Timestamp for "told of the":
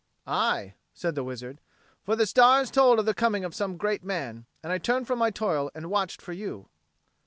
2.71-3.13